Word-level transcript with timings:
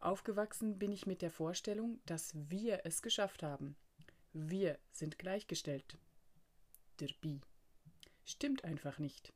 Aufgewachsen 0.00 0.78
bin 0.78 0.92
ich 0.92 1.06
mit 1.06 1.22
der 1.22 1.30
Vorstellung, 1.30 2.00
dass 2.06 2.32
wir 2.34 2.80
es 2.84 3.02
geschafft 3.02 3.42
haben. 3.42 3.76
Wir 4.32 4.78
sind 4.92 5.18
gleichgestellt. 5.18 5.98
Derbi. 7.00 7.40
Stimmt 8.24 8.64
einfach 8.64 8.98
nicht. 8.98 9.32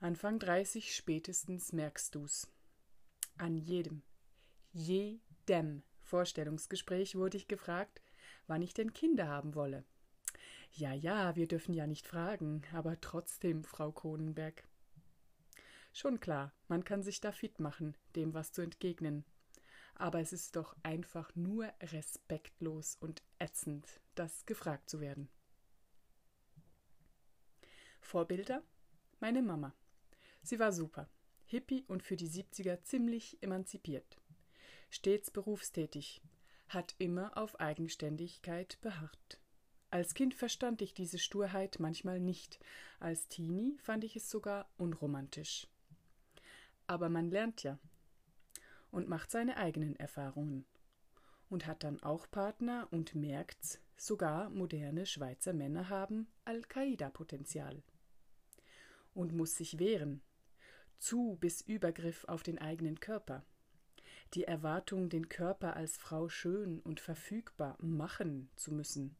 Anfang 0.00 0.38
30 0.38 0.94
spätestens 0.94 1.72
merkst 1.72 2.14
du's. 2.14 2.46
An 3.36 3.56
jedem, 3.56 4.02
jedem 4.72 5.82
Vorstellungsgespräch 6.00 7.16
wurde 7.16 7.36
ich 7.36 7.48
gefragt, 7.48 8.00
wann 8.46 8.62
ich 8.62 8.74
denn 8.74 8.92
Kinder 8.92 9.28
haben 9.28 9.54
wolle. 9.54 9.84
Ja, 10.72 10.92
ja, 10.92 11.34
wir 11.34 11.48
dürfen 11.48 11.74
ja 11.74 11.86
nicht 11.86 12.06
fragen, 12.06 12.62
aber 12.72 13.00
trotzdem, 13.00 13.64
Frau 13.64 13.90
Kronenberg. 13.90 14.64
Schon 15.92 16.20
klar, 16.20 16.52
man 16.68 16.84
kann 16.84 17.02
sich 17.02 17.20
da 17.20 17.32
fit 17.32 17.58
machen, 17.58 17.96
dem 18.14 18.34
was 18.34 18.52
zu 18.52 18.62
entgegnen. 18.62 19.24
Aber 19.94 20.20
es 20.20 20.32
ist 20.32 20.54
doch 20.54 20.76
einfach 20.84 21.34
nur 21.34 21.72
respektlos 21.80 22.96
und 23.00 23.22
ätzend, 23.40 24.00
das 24.14 24.46
gefragt 24.46 24.88
zu 24.88 25.00
werden. 25.00 25.28
Vorbilder? 28.00 28.62
Meine 29.18 29.42
Mama. 29.42 29.74
Sie 30.42 30.60
war 30.60 30.72
super, 30.72 31.08
hippie 31.46 31.84
und 31.88 32.02
für 32.02 32.16
die 32.16 32.28
70er 32.28 32.82
ziemlich 32.82 33.42
emanzipiert. 33.42 34.20
Stets 34.90 35.30
berufstätig, 35.30 36.22
hat 36.68 36.94
immer 36.98 37.36
auf 37.36 37.58
Eigenständigkeit 37.58 38.78
beharrt. 38.80 39.40
Als 39.90 40.12
Kind 40.12 40.34
verstand 40.34 40.82
ich 40.82 40.92
diese 40.92 41.18
Sturheit 41.18 41.78
manchmal 41.80 42.20
nicht, 42.20 42.58
als 43.00 43.28
Teenie 43.28 43.78
fand 43.78 44.04
ich 44.04 44.16
es 44.16 44.28
sogar 44.28 44.68
unromantisch. 44.76 45.66
Aber 46.86 47.08
man 47.08 47.30
lernt 47.30 47.62
ja 47.62 47.78
und 48.90 49.08
macht 49.08 49.30
seine 49.30 49.56
eigenen 49.56 49.96
Erfahrungen 49.96 50.66
und 51.48 51.66
hat 51.66 51.84
dann 51.84 52.02
auch 52.02 52.30
Partner 52.30 52.86
und 52.90 53.14
merkt's, 53.14 53.80
sogar 53.96 54.50
moderne 54.50 55.06
Schweizer 55.06 55.54
Männer 55.54 55.88
haben 55.88 56.28
Al-Qaida-Potenzial 56.44 57.82
und 59.14 59.32
muss 59.32 59.56
sich 59.56 59.78
wehren, 59.78 60.20
zu 60.98 61.38
bis 61.40 61.62
Übergriff 61.62 62.24
auf 62.26 62.42
den 62.42 62.58
eigenen 62.58 63.00
Körper. 63.00 63.42
Die 64.34 64.44
Erwartung, 64.44 65.08
den 65.08 65.30
Körper 65.30 65.76
als 65.76 65.96
Frau 65.96 66.28
schön 66.28 66.80
und 66.80 67.00
verfügbar 67.00 67.78
machen 67.80 68.50
zu 68.56 68.72
müssen, 68.72 69.16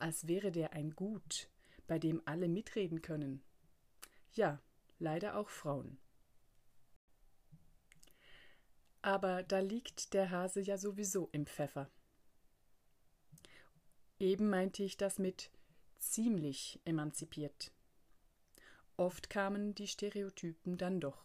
als 0.00 0.26
wäre 0.26 0.50
der 0.50 0.72
ein 0.72 0.94
Gut, 0.96 1.48
bei 1.86 1.98
dem 1.98 2.22
alle 2.24 2.48
mitreden 2.48 3.02
können. 3.02 3.42
Ja, 4.32 4.60
leider 4.98 5.36
auch 5.36 5.48
Frauen. 5.48 5.98
Aber 9.02 9.42
da 9.42 9.60
liegt 9.60 10.12
der 10.12 10.30
Hase 10.30 10.60
ja 10.60 10.76
sowieso 10.76 11.28
im 11.32 11.46
Pfeffer. 11.46 11.90
Eben 14.18 14.50
meinte 14.50 14.82
ich 14.82 14.96
das 14.98 15.18
mit 15.18 15.50
ziemlich 15.98 16.80
emanzipiert. 16.84 17.72
Oft 18.96 19.30
kamen 19.30 19.74
die 19.74 19.88
Stereotypen 19.88 20.76
dann 20.76 21.00
doch. 21.00 21.24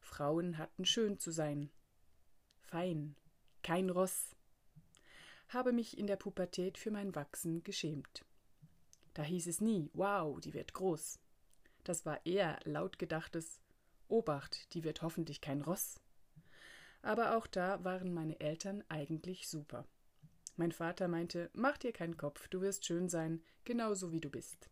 Frauen 0.00 0.58
hatten 0.58 0.84
schön 0.84 1.18
zu 1.18 1.30
sein, 1.30 1.70
fein, 2.62 3.14
kein 3.62 3.90
Ross. 3.90 4.34
Habe 5.50 5.72
mich 5.72 5.98
in 5.98 6.06
der 6.06 6.16
Pubertät 6.16 6.78
für 6.78 6.92
mein 6.92 7.14
Wachsen 7.16 7.64
geschämt. 7.64 8.24
Da 9.14 9.24
hieß 9.24 9.48
es 9.48 9.60
nie, 9.60 9.90
wow, 9.94 10.40
die 10.40 10.54
wird 10.54 10.74
groß. 10.74 11.18
Das 11.82 12.06
war 12.06 12.24
eher 12.24 12.60
laut 12.64 13.00
gedachtes, 13.00 13.60
Obacht, 14.06 14.72
die 14.74 14.84
wird 14.84 15.02
hoffentlich 15.02 15.40
kein 15.40 15.62
Ross. 15.62 16.00
Aber 17.02 17.36
auch 17.36 17.48
da 17.48 17.82
waren 17.82 18.14
meine 18.14 18.38
Eltern 18.38 18.84
eigentlich 18.88 19.48
super. 19.48 19.86
Mein 20.56 20.70
Vater 20.70 21.08
meinte, 21.08 21.50
mach 21.52 21.78
dir 21.78 21.92
keinen 21.92 22.16
Kopf, 22.16 22.46
du 22.46 22.60
wirst 22.60 22.84
schön 22.84 23.08
sein, 23.08 23.42
genauso 23.64 24.12
wie 24.12 24.20
du 24.20 24.30
bist. 24.30 24.70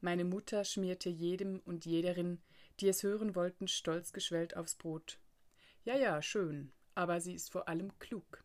Meine 0.00 0.24
Mutter 0.24 0.64
schmierte 0.64 1.08
jedem 1.08 1.60
und 1.64 1.86
jederin, 1.86 2.42
die 2.80 2.88
es 2.88 3.04
hören 3.04 3.36
wollten, 3.36 3.68
stolz 3.68 4.12
geschwellt 4.12 4.56
aufs 4.56 4.74
Brot. 4.74 5.20
Ja, 5.84 5.96
ja, 5.96 6.20
schön, 6.20 6.72
aber 6.96 7.20
sie 7.20 7.34
ist 7.34 7.52
vor 7.52 7.68
allem 7.68 7.96
klug. 8.00 8.44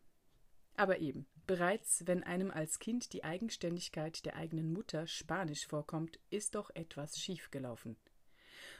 Aber 0.80 1.00
eben, 1.00 1.26
bereits 1.46 2.06
wenn 2.06 2.24
einem 2.24 2.50
als 2.50 2.78
Kind 2.78 3.12
die 3.12 3.22
Eigenständigkeit 3.22 4.24
der 4.24 4.36
eigenen 4.36 4.72
Mutter 4.72 5.06
spanisch 5.06 5.66
vorkommt, 5.66 6.18
ist 6.30 6.54
doch 6.54 6.70
etwas 6.70 7.18
schiefgelaufen. 7.18 7.98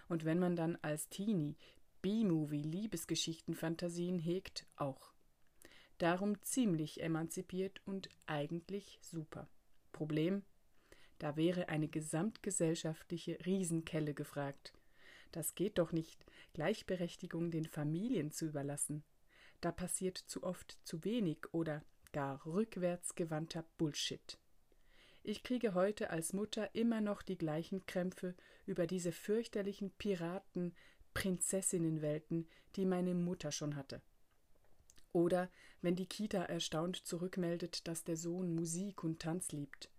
Und 0.08 0.24
wenn 0.24 0.38
man 0.38 0.56
dann 0.56 0.78
als 0.80 1.10
Teenie 1.10 1.58
B-Movie 2.00 2.62
Liebesgeschichten 2.62 3.54
Fantasien 3.54 4.18
hegt, 4.18 4.64
auch. 4.76 5.12
Darum 5.98 6.40
ziemlich 6.40 7.02
emanzipiert 7.02 7.82
und 7.84 8.08
eigentlich 8.24 8.98
super. 9.02 9.50
Problem? 9.92 10.42
Da 11.18 11.36
wäre 11.36 11.68
eine 11.68 11.88
gesamtgesellschaftliche 11.88 13.36
Riesenkelle 13.44 14.14
gefragt. 14.14 14.72
Das 15.32 15.54
geht 15.54 15.76
doch 15.76 15.92
nicht, 15.92 16.24
Gleichberechtigung 16.54 17.50
den 17.50 17.66
Familien 17.66 18.30
zu 18.30 18.46
überlassen. 18.46 19.04
Da 19.60 19.70
passiert 19.70 20.16
zu 20.16 20.42
oft 20.42 20.78
zu 20.84 21.04
wenig 21.04 21.52
oder 21.52 21.84
gar 22.12 22.44
rückwärtsgewandter 22.46 23.64
Bullshit. 23.78 24.38
Ich 25.22 25.42
kriege 25.42 25.74
heute 25.74 26.10
als 26.10 26.32
Mutter 26.32 26.74
immer 26.74 27.00
noch 27.00 27.22
die 27.22 27.36
gleichen 27.36 27.84
Krämpfe 27.86 28.34
über 28.66 28.86
diese 28.86 29.12
fürchterlichen 29.12 29.90
Piraten, 29.92 30.74
Prinzessinnenwelten, 31.12 32.48
die 32.76 32.86
meine 32.86 33.14
Mutter 33.14 33.52
schon 33.52 33.76
hatte. 33.76 34.00
Oder 35.12 35.50
wenn 35.82 35.96
die 35.96 36.06
Kita 36.06 36.44
erstaunt 36.44 36.96
zurückmeldet, 36.96 37.86
dass 37.88 38.04
der 38.04 38.16
Sohn 38.16 38.54
Musik 38.54 39.02
und 39.02 39.20
Tanz 39.20 39.52
liebt. 39.52 39.90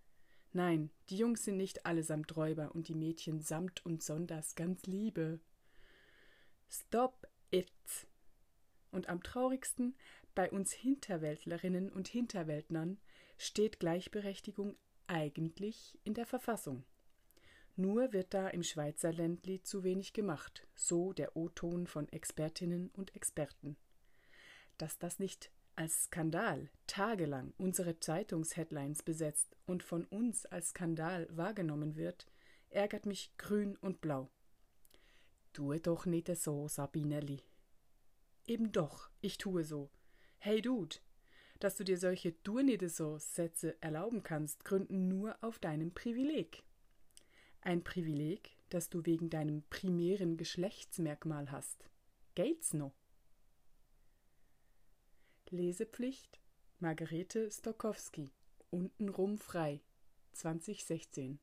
Nein, 0.54 0.90
die 1.10 1.18
Jungs 1.18 1.44
sind 1.44 1.58
nicht 1.58 1.86
allesamt 1.86 2.36
Räuber 2.36 2.74
und 2.74 2.88
die 2.88 2.96
Mädchen 2.96 3.42
samt 3.42 3.86
und 3.86 4.04
sonders 4.04 4.56
ganz 4.56 4.86
Liebe. 4.86 5.40
Stop 6.70 7.28
it! 7.52 7.72
Und 8.92 9.08
am 9.08 9.24
traurigsten, 9.24 9.96
bei 10.36 10.52
uns 10.52 10.72
Hinterwäldlerinnen 10.72 11.92
und 11.92 12.08
Hinterwäldnern 12.08 13.00
steht 13.38 13.80
Gleichberechtigung 13.80 14.76
eigentlich 15.08 16.00
in 16.04 16.14
der 16.14 16.26
Verfassung. 16.26 16.84
Nur 17.76 18.14
wird 18.14 18.34
da 18.34 18.50
im 18.50 18.64
Schweizer 18.64 19.12
Ländli 19.12 19.62
zu 19.62 19.84
wenig 19.84 20.14
gemacht, 20.14 20.68
so 20.76 21.14
der 21.14 21.36
O-Ton 21.36 21.88
von 21.88 22.08
Expertinnen 22.10 22.90
und 22.90 23.16
Experten. 23.16 23.78
Dass 24.78 25.00
das 25.00 25.20
nicht 25.20 25.52
als 25.76 26.04
Skandal 26.04 26.70
tagelang 26.86 27.54
unsere 27.58 28.00
Zeitungsheadlines 28.00 29.04
besetzt 29.04 29.56
und 29.66 29.84
von 29.84 30.06
uns 30.06 30.46
als 30.46 30.70
Skandal 30.70 31.28
wahrgenommen 31.32 31.96
wird, 31.96 32.28
ärgert 32.70 33.06
mich 33.06 33.36
grün 33.38 33.78
und 33.78 34.02
blau. 34.02 34.30
Tue 35.54 35.80
doch 35.80 36.06
nicht 36.06 36.36
so, 36.38 36.68
Sabinelli. 36.68 37.42
Eben 38.46 38.72
doch, 38.72 39.10
ich 39.22 39.38
tue 39.38 39.64
so. 39.64 39.90
Hey 40.44 40.60
Dude, 40.60 40.96
dass 41.60 41.76
du 41.76 41.84
dir 41.84 42.00
solche 42.00 42.34
Tue 42.42 42.64
nicht 42.64 42.82
so 42.90 43.20
Sätze 43.20 43.80
erlauben 43.80 44.24
kannst, 44.24 44.66
gründen 44.66 45.08
nur 45.08 45.38
auf 45.44 45.60
deinem 45.60 45.94
Privileg. 45.94 46.64
Ein 47.62 47.84
Privileg, 47.84 48.58
das 48.70 48.90
du 48.90 49.06
wegen 49.06 49.30
deinem 49.30 49.62
primären 49.70 50.38
Geschlechtsmerkmal 50.38 51.52
hast. 51.52 51.86
Geht's 52.34 52.74
noch? 52.74 52.96
Lesepflicht 55.52 56.40
Margarete 56.80 57.52
Stokowski 57.52 58.32
Untenrum 58.72 59.38
frei 59.38 59.80
2016 60.32 61.38